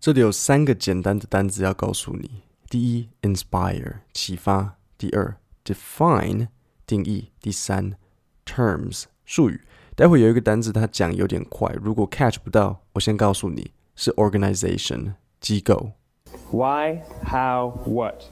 [0.00, 6.48] 这里有三个简单的单词要告诉你：第一，inspire 启发；第二，define
[6.86, 7.92] 定义；第三
[8.46, 9.60] ，terms 术语。
[9.94, 15.90] 待会有一个单词，它讲有点快，如果 catch 不到，我先告诉你是 organization 机构。
[16.50, 18.22] Why, how, what?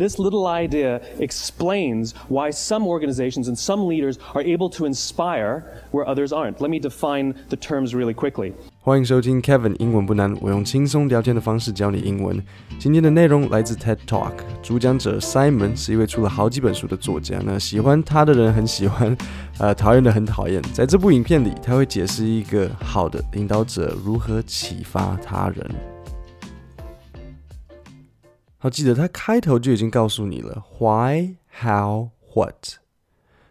[0.00, 6.08] This little idea explains why some organizations and some leaders are able to inspire where
[6.08, 6.58] others aren't.
[6.58, 8.54] Let me define the terms really quickly.
[8.80, 12.42] 欢迎收听 Kevin 英文不难，我用轻松聊天的方式教你英文。
[12.78, 14.32] 今天的内容来自 TED Talk，
[14.62, 17.38] 主讲者 Simon 是一位出了好几本书的作家。
[17.44, 19.14] 那喜欢他的人很喜欢，
[19.58, 20.62] 呃，讨厌的很讨厌。
[20.72, 25.70] 在这部影片里，他会解释一个好的领导者如何启发他人。
[28.62, 32.74] 好，记得他开头就已经告诉你了，why, how, what，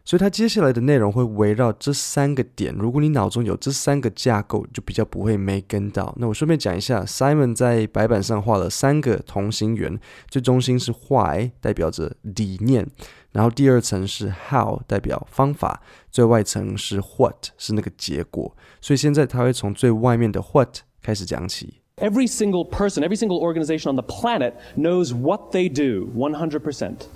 [0.06, 2.76] 所以他接下来的内容会围绕这三个点。
[2.76, 6.14] 如果你脑中有这三个架构，就比较不会没跟到。
[6.20, 10.00] 那我顺便讲一下，Simon 在白板上画了三个同心圆，
[10.30, 12.88] 最中心是 why，代表着理念，
[13.32, 18.56] 然后第二层是 how，代表方法，最外层是 what，是那个结果。
[18.80, 21.82] 所以现在他会从最外面的 what 开始讲起。
[21.99, 27.07] Every single person, every single organization on the planet knows what they do 100%.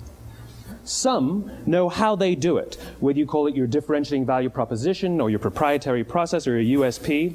[0.85, 5.29] Some know how they do it, whether you call it your differentiating value proposition or
[5.29, 7.33] your proprietary process or your USP.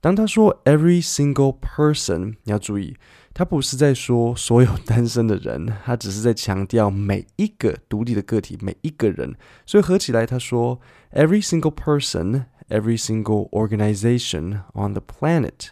[0.00, 2.96] 当他说 every single person，你要注意，
[3.34, 9.34] 他不是在说所有单身的人，他只是在强调每一个独立的个体，每一个人。
[9.66, 10.80] 所以合起来，他说
[11.12, 15.68] every single person, every single organization on the planet。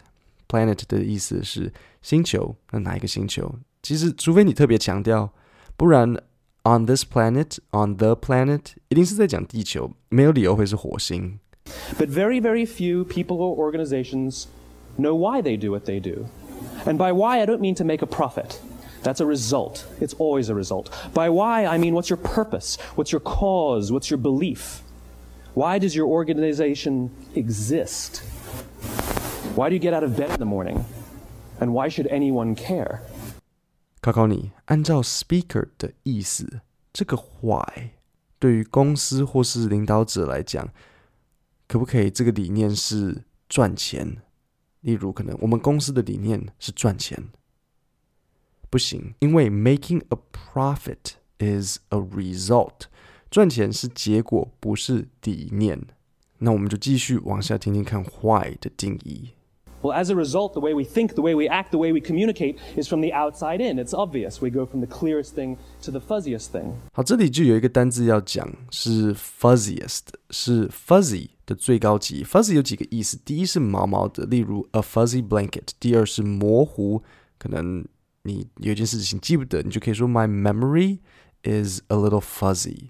[0.49, 3.55] Planet 的意思是星球，那哪一个星球？
[3.81, 5.31] 其实，除非你特别强调，
[5.75, 6.13] 不然
[6.63, 11.39] on this planet, on the planet，一定是在讲地球，没有理由会是火星。
[11.97, 14.45] But very, very few people or organizations
[14.97, 16.25] know why they do what they do.
[16.85, 18.59] And by why, I don't mean to make a profit.
[19.03, 19.85] That's a result.
[19.99, 20.87] It's always a result.
[21.13, 22.77] By why, I mean what's your purpose?
[22.95, 23.91] What's your cause?
[23.91, 24.81] What's your belief?
[25.53, 28.23] Why does your organization exist?
[29.56, 30.84] Why do you get out of bed in the morning?
[31.60, 33.00] And why should anyone care?
[34.00, 36.60] 考考你，按照 speaker 的意思，
[36.92, 37.90] 这个 why
[38.38, 40.72] 对于公司或是领导者来讲，
[41.68, 44.18] 可不可以这个理念是赚钱？
[44.80, 47.28] 例如，可能我们公司的理念是赚钱，
[48.70, 52.84] 不行，因为 making a profit is a result，
[53.30, 55.88] 赚钱是结果，不是理念。
[56.38, 59.34] 那我们就继续往下听听看 why 的定义。
[59.81, 62.57] Well, as a result, the way we think, the way we act, the way we communicate
[62.75, 63.77] is from the outside in.
[63.77, 64.41] It's obvious.
[64.41, 66.73] We go from the clearest thing to the fuzziest thing.
[66.91, 70.01] 好，这里就有一个单字要讲，是 fuzziest，
[70.31, 72.23] 是 fuzzy 的最高级。
[72.23, 73.19] fuzzy 有几个意思？
[73.23, 77.03] 第一是毛毛的，例如 a fuzzy blanket；第二是模糊，
[77.37, 77.85] 可能
[78.23, 80.97] 你有一件事情记不得，你就可以说 my memory
[81.43, 82.89] is a little fuzzy。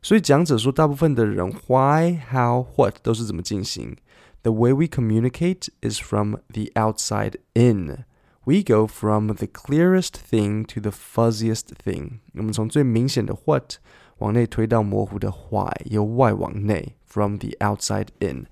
[0.00, 3.96] 所以讲者说，大部分的人 why、how、what 都是怎么进行
[4.44, 8.04] ？The way we communicate is from the outside in.
[8.44, 12.20] We go from the clearest thing to the fuzziest thing.
[12.34, 13.74] 我们从最明显的 what
[14.18, 18.46] 往内推到模糊的 why，由外往内，from the outside in。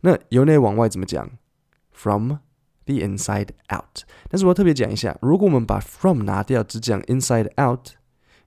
[0.00, 1.30] 那由内往外怎么讲？
[1.92, 2.38] From
[2.84, 4.02] the inside out。
[4.28, 7.90] 但是我要特别讲一下，如果我们把 from 拿掉，只讲 inside out，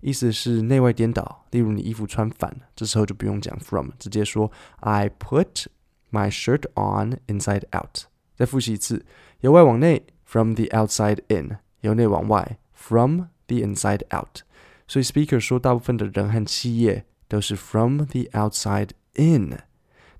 [0.01, 1.45] 意思是内外颠倒。
[1.51, 5.67] 例如你衣服穿反，这时候就不用讲 from，直接说 I put。
[6.11, 8.05] My shirt on inside out。
[8.35, 9.05] 再复习一次，
[9.41, 14.41] 由外往内，from the outside in；由内往外，from the inside out。
[14.87, 19.57] 所以，speaker 说，大部分的人和企业都是 from the outside in，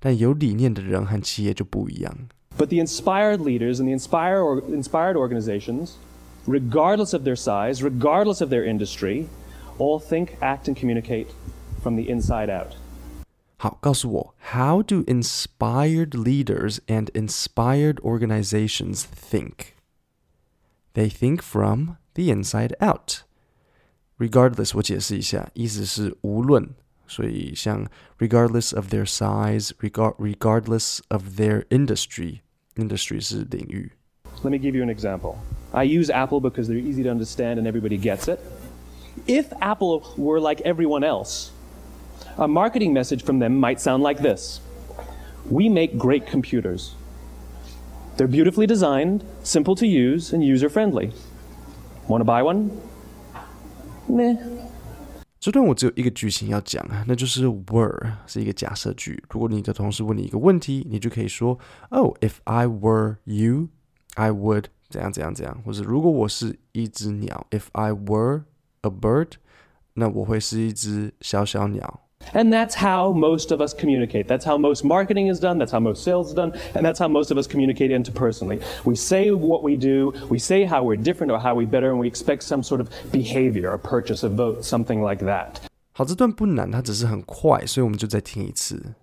[0.00, 2.28] 但有理念的人和企业就不一样。
[2.56, 5.92] But the inspired leaders and the inspired or inspired organizations,
[6.46, 9.26] regardless of their size, regardless of their industry,
[9.78, 11.26] all think, act, and communicate
[11.82, 12.76] from the inside out.
[13.56, 19.74] 好，告诉我，How do inspired leaders and inspired organizations think?
[20.94, 23.22] They think from the inside out.
[24.18, 26.70] Regardless，我解释一下，意思是无论，
[27.06, 27.86] 所以像
[28.18, 32.40] regardless of their size, regard regardless of their industry,
[32.76, 33.92] industry 是领域。
[34.42, 35.36] Let me give you an example.
[35.72, 38.40] I use Apple because they're easy to understand and everybody gets it.
[39.26, 41.50] If Apple were like everyone else,
[42.38, 44.60] a marketing message from them might sound like this
[45.50, 46.94] We make great computers.
[48.16, 51.10] They're beautifully designed, simple to use, and user friendly.
[52.06, 52.70] Want to buy one?
[54.08, 54.36] Meh.
[55.40, 59.20] 这段我只有一个句型要讲啊，那就是 were 是一个假设句。
[59.30, 63.68] 如果你的同事问你一个问题，你就可以说：“Oh, if I were you,
[64.14, 68.42] I would 怎样怎样怎样，或者如果我是一只鸟，If I were
[68.82, 69.32] a bird，
[69.94, 72.00] 那我会是一只小小鸟。
[72.34, 74.28] And that's how most of us communicate.
[74.28, 75.58] That's how most marketing is done.
[75.58, 76.52] That's how most sales is done.
[76.74, 78.62] And that's how most of us communicate interpersonally.
[78.84, 80.14] We say what we do.
[80.30, 82.88] We say how we're different or how we better, and we expect some sort of
[83.10, 85.60] behavior, a purchase, a vote, something like that.
[85.92, 88.94] 好，这段不难，它只是很快，所以我们就再听一次。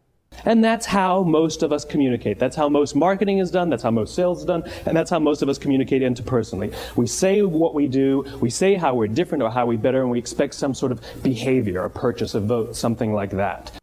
[0.45, 2.39] And that's how most of us communicate.
[2.39, 3.69] That's how most marketing is done.
[3.69, 4.63] That's how most sales is done.
[4.86, 6.74] And that's how most of us communicate interpersonally.
[6.95, 8.24] We say what we do.
[8.39, 11.01] We say how we're different or how we better, and we expect some sort of
[11.21, 13.74] behavior, a purchase, a vote, something like that.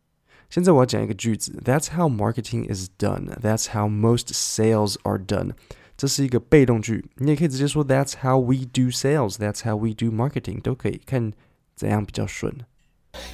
[0.48, 3.26] 现在我要讲一个句子，That's how marketing is done.
[3.42, 5.52] That's how most sales are done.
[5.98, 9.36] 这是一个被动句，你也可以直接说 That's how we do sales.
[9.36, 10.62] That's how we do marketing.
[10.62, 11.32] 都可以，看
[11.74, 12.54] 怎样比较顺。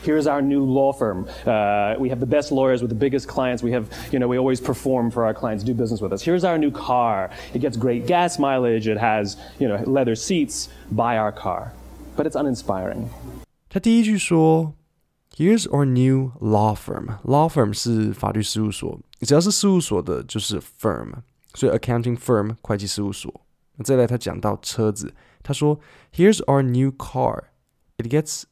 [0.02, 1.26] Here's our new law firm.
[1.44, 3.62] Uh, we have the best lawyers with the biggest clients.
[3.62, 6.22] We have, you know, we always perform for our clients, do business with us.
[6.22, 7.31] Here's our new car.
[7.52, 8.87] It gets great gas mileage.
[8.87, 10.69] It has, you know, leather seats.
[10.90, 11.72] Buy our car.
[12.16, 13.08] But it's uninspiring.
[13.69, 14.75] 他第一句说，
[15.37, 17.19] Here's our new law firm.
[17.25, 21.14] Law firm 是法律事务所，只要是事务所的，就是 firm。
[21.54, 23.32] 所以 accounting firm 会计事务所。
[23.82, 25.12] 再来，他讲到车子，
[25.43, 25.81] 他说，
[26.14, 27.44] Here's our new car.
[27.96, 28.44] It gets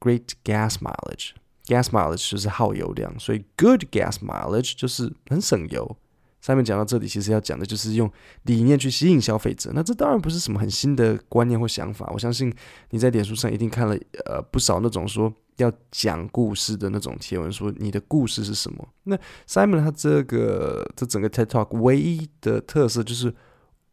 [0.00, 1.30] Great gas mileage,
[1.66, 5.96] gas mileage 就是耗油量，所以 good gas mileage 就是很省油。
[6.40, 8.08] 上面讲到这里，其实要讲的就是用
[8.44, 9.72] 理念去吸引消费者。
[9.74, 12.08] 那这当然不是什么很新的观念或想法。
[12.14, 12.54] 我相信
[12.90, 18.88] 你在脸书上一定看了呃不少那种说要讲故事的那种贴文，说你的故事是什么？
[19.02, 19.18] 那
[19.48, 23.34] Simon 他这个这整个 TED Talk 唯一的特色就是，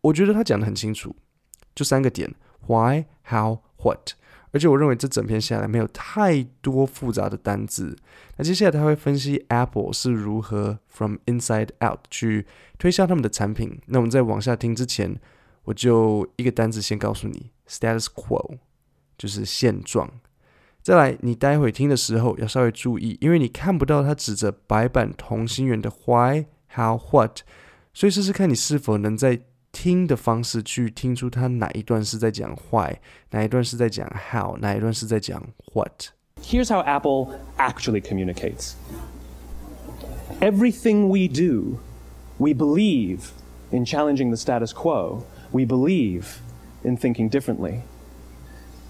[0.01, 1.15] 我觉得他讲得很清楚，
[1.73, 2.31] 就三个点
[2.67, 4.11] ：why, how, what。
[4.55, 7.93] 而且我认为这整篇下来没有太多复杂的单字。
[8.37, 12.45] 那接下来他会分析 Apple 是如何 from inside out 去
[12.79, 13.77] 推销他们的产品。
[13.87, 15.19] 那我们在往下听之前，
[15.65, 18.59] 我就一个单字先告诉你：status quo，
[19.17, 20.09] 就是现状。
[20.81, 27.41] 再来，你待会听的时候要稍微注意，因为你看不到他指着白板同心圆的 why、how、what，
[27.93, 29.41] 所以试试看你是否能在。
[29.74, 32.94] 听的方式去听出他哪一段是在讲 why，
[33.30, 35.42] 哪一段是在讲 how，哪一段是在讲
[35.72, 38.74] what。Here's how Apple actually communicates.
[40.40, 41.80] Everything we do,
[42.38, 43.32] we believe
[43.70, 45.24] in challenging the status quo.
[45.52, 46.40] We believe
[46.82, 47.82] in thinking differently.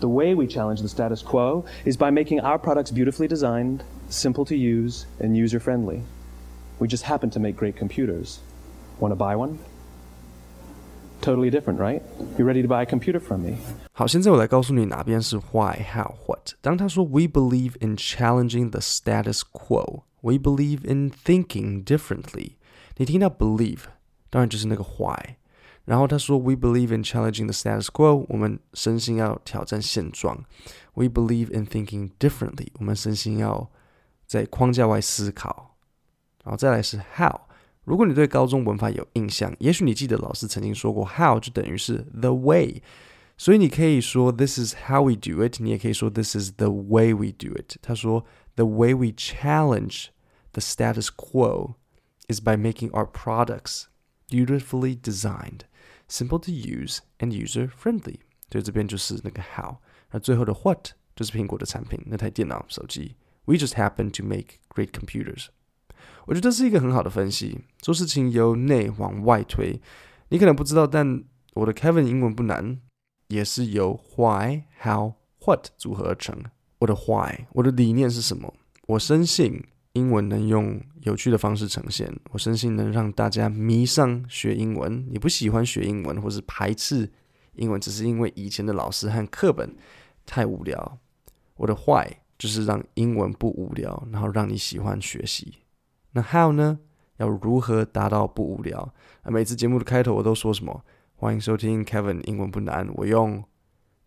[0.01, 4.45] The way we challenge the status quo is by making our products beautifully designed, simple
[4.47, 6.03] to use, and user friendly.
[6.79, 8.41] We just happen to make great computers.
[8.99, 9.59] Want to buy one?
[11.21, 12.01] Totally different, right?
[12.39, 13.57] You ready to buy a computer from me?
[13.93, 16.55] 好，现在我来告诉你哪边是 why, how, what。
[16.63, 22.53] 当他说 We believe in challenging the status quo, we believe in thinking differently。
[22.97, 23.81] 你听到 believe，
[24.31, 25.37] 当然就是那个 why。
[25.85, 30.45] 然后他说 We believe in challenging the status quo，我们深信要挑战现状。
[30.95, 33.71] We believe in thinking differently，我们深信要
[34.27, 35.77] 在框架外思考。
[36.45, 37.41] 然后再来是 how。
[37.85, 42.83] 如果你对高中文法有印象，也许你记得老师曾经说过，how 就等于是 the way，
[43.37, 47.77] 所以你可以说 this is how we do it，你也可以说 this is the way we do it。
[47.81, 48.25] 他说
[48.57, 50.09] the way we challenge
[50.53, 51.75] the status quo
[52.29, 53.85] is by making our products
[54.29, 55.63] beautifully designed,
[56.09, 58.21] simple to use and user friendly。
[58.53, 59.77] 所以这边就是那个 how，
[60.11, 63.17] 而最后的 what 就是苹果的产品，那台电脑、手机。
[63.47, 65.47] We just happen to make great computers。
[66.26, 69.80] 我觉得这是一个很好的分析，做事情由内往外推。
[70.30, 72.80] 你可能不知道，但我的 Kevin 英文不难，
[73.28, 75.14] 也是由 Why、How、
[75.46, 76.44] What 组合而成。
[76.80, 78.54] 我的 Why，我的理念是什么？
[78.88, 85.08] 我深信英文能用有趣的方式呈现，我深信能让大家迷上学英文。
[85.12, 87.12] 你不喜欢学英文，或是排斥
[87.54, 89.76] 英文，只是因为以前的老师和课本
[90.26, 90.98] 太无聊。
[91.56, 95.54] 我的 Why 就是让英文不无聊，然后让你喜欢学习。
[96.16, 96.80] 那 how 呢？
[97.18, 98.80] 要如何达到不无聊？
[99.24, 100.82] 啊，每次节目的开头我都说什么？
[101.18, 103.44] 欢迎收听 Kevin 英文不难，我用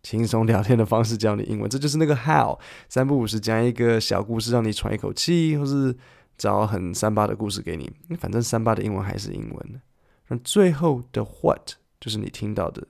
[0.01, 2.57] 轻松聊天的方式教你英文，这就是那个 how。
[2.87, 5.95] 三不五时讲一个小故事让你喘一口气，或是
[6.35, 7.91] 找很三八的故事给你。
[8.17, 9.81] 反正三八的英文还是英文。
[10.29, 12.87] 那最后的 what 就是你听到的，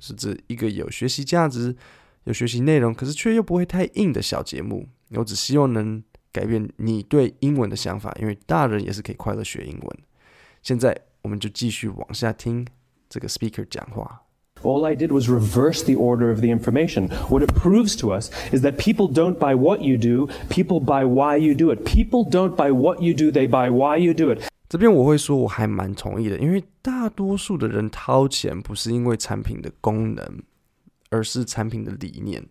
[0.00, 1.74] 是这一个有学习价值、
[2.24, 4.86] 有学习内容，可是却又不会太硬的小节目。
[5.12, 6.02] 我只希望能。
[6.32, 9.98] 改变你对英文的想法，因为大人也是可以快乐学英文。
[10.62, 12.66] 现在我们就继续往下听
[13.08, 14.22] 这个 speaker 讲话。
[14.62, 17.08] All I did was reverse the order of the information.
[17.30, 21.06] What it proves to us is that people don't buy what you do, people buy
[21.06, 21.84] why you do it.
[21.84, 24.42] People don't buy what you do, they buy why you do it.
[24.68, 30.42] 这边我会说我还蛮同意的，因为大多数的人掏钱不是因为产品的功能，
[31.08, 32.46] 而是产品的理念。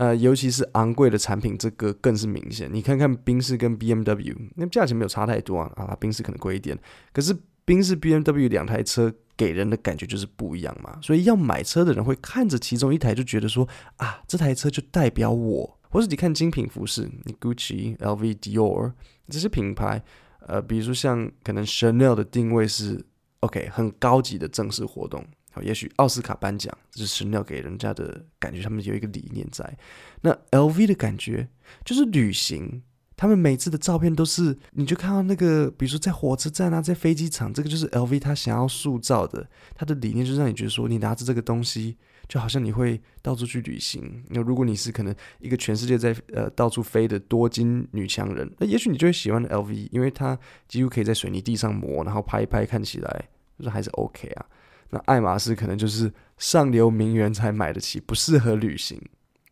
[0.00, 2.70] 呃，尤其是昂贵的产品，这个更是明显。
[2.72, 6.74] 你看看宾士跟 BMW，那价钱没有差太多啊，啊，宾士可能贵一点，
[7.12, 10.98] 可是宾士 BMW 两台车给人的感觉就是不一样嘛。
[11.02, 15.78] 所以要买车的人会看着其中一台就觉得说啊，这台车就代表我。
[15.90, 18.92] 或是你看精品服饰，你 Gucci、LV、Dior
[19.28, 20.02] 这些品牌。
[20.46, 23.04] 呃，比如说像可能 Chanel 的定位是
[23.40, 29.76] OK 很高级的正式活动，好，也许奥斯卡颁奖，这是想要给人家的感觉，他们有一个理念在。
[30.22, 31.48] 那 LV 的感觉
[31.84, 32.82] 就是旅行，
[33.16, 41.96] 他们每次的照片都是，你就看到那个，比如说在火车站啊，在飞机场，这个就是 LV 他想要塑造的，他的理念就是让你觉得说，你拿着这个东西。
[42.28, 50.38] 就好像你会到处去旅行，那如果你是可能一个全世界在呃到处飞的多金女强人，那也许你就会喜欢 LV，因为它
[50.68, 53.28] 几乎可以在水泥地上磨，然后拍一拍，看起来
[53.58, 54.46] 就是还是 OK 啊。
[54.90, 59.00] 那爱马仕可能就是上流名媛才买得起，不适合旅行。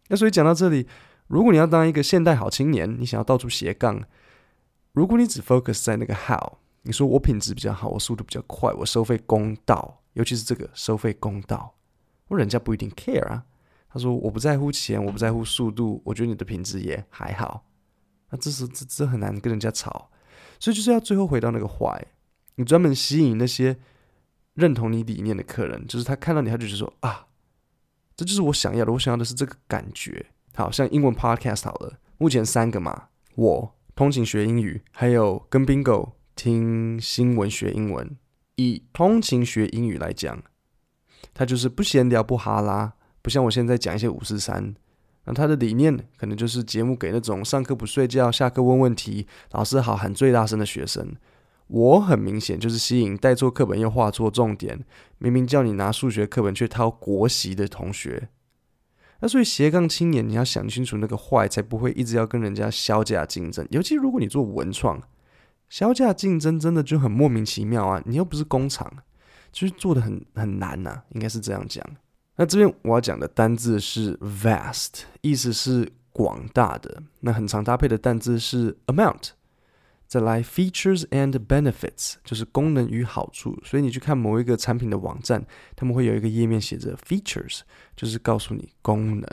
[0.09, 0.87] 那所以讲到这里，
[1.27, 4.03] 如果你要当一个现代好青年，你想要到处斜杠，
[4.93, 11.75] 如果你只 focus 在那个 how，你说我品质比较好，我速度比较快，我收费公道，尤其是这个收费公道。
[12.29, 13.45] 我人家不一定 care 啊，
[13.91, 17.65] 他说我不在乎钱，我不在乎速度，我觉得你的品质也还好，
[18.31, 20.11] 那这是这这很难跟人家吵，
[20.59, 22.03] 所以就是要最后回到那个 why，
[22.57, 23.77] 你专门吸引那些
[24.59, 27.29] 认同你理念的客人，就是他看到你，他就说啊，
[28.17, 30.27] 这就是我想要的，我想要的是这个感觉。
[30.57, 38.17] 好像英文 podcast 好了，目前三个嘛，我通勤学英语，还有跟 Bingo 听新闻学英文。
[38.57, 40.43] 以通勤学英语来讲。
[41.33, 44.75] 他就是不闲聊不哈拉，不像我现在讲一些五四三。
[45.25, 51.15] 那他的理念可能就是节目给那种上课不睡觉、下课问问题、老师好喊最大声的学生。
[51.69, 54.85] 我很明显就是吸引带错课本又画错重点，
[55.19, 58.29] 明明叫你拿数学课本却掏国习的同学。
[59.21, 63.67] 那所以斜杠青年，你要想清楚那个坏，才不会一直要跟人家削价竞争。
[63.71, 65.03] 尤其如果你做文创，
[65.69, 68.03] 削价竞争真的就很莫名其妙啊！
[68.07, 68.93] 你又不是工厂。
[69.51, 71.83] 就是做的很很难呐、啊，应该是这样讲。
[72.37, 77.03] 那这边我要讲的单字是 vast，意思是广大的。
[77.21, 79.31] 那很常搭配的单字是 amount。
[80.08, 83.60] 再来 features and benefits，就是功能与好处。
[83.64, 87.62] 所以你去看某一个产品的网站，他们会有一个页面写着 features，
[87.96, 89.28] 就是告诉你功能。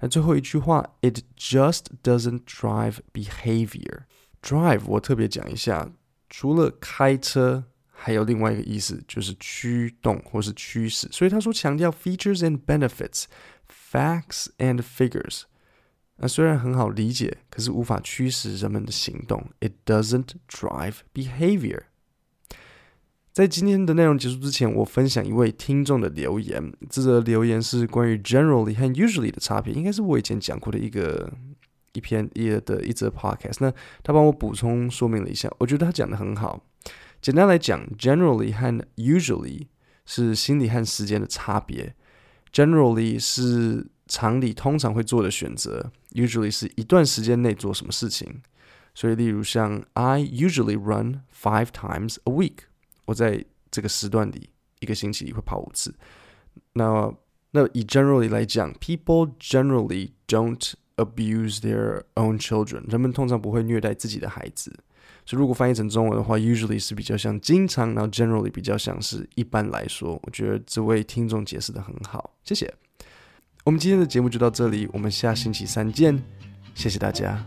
[0.00, 5.90] 那最后一句话，it just doesn't drive behavior。drive 我特别讲一下，
[6.28, 7.64] 除了开车。
[7.96, 11.08] 还有另外一个意思，就是驱动或是驱使。
[11.10, 13.24] 所以他说强调 features and benefits,
[13.66, 15.44] facts and figures。
[16.21, 19.43] 那虽然很好理解，可是无法驱使人们的行动。
[19.61, 21.83] It doesn't drive behavior。
[23.31, 26.73] 在今天的内容结束之前，我分享一位听众的留言。
[26.89, 31.31] 这则留言是关于 generally 和 usually 的差别，应该是我以前讲过的一个
[31.93, 33.57] 一篇一的一则 podcast。
[33.59, 33.71] 那
[34.03, 36.61] 他帮我补充说明了一下，我觉得他讲的很好。
[37.21, 39.67] 简单来讲，generally 和 usually
[40.05, 41.95] 是心理和时间的差别。
[42.51, 48.41] generally 是常理通常会做的选择，usually 是一段时间内做什么事情。
[48.93, 52.63] 所以，例如像 I usually run five times a week，
[53.05, 54.49] 我在这个时段里
[54.79, 55.93] 一个星期里会跑五次。
[56.73, 57.13] 那
[57.51, 64.73] 那以 generally 来讲，people generally don't abuse their own children，人们通常不会虐待自己的孩子。
[65.25, 70.19] 所以如果翻译成中文的话，usually 是比较像经常，然后 generally 比较像是一般来说。
[70.23, 72.73] 我觉得这位听众解释的很好，谢谢。
[73.69, 76.19] 我们今天的节目就到这里，我们下星期三见，
[76.73, 77.37] 谢谢大家。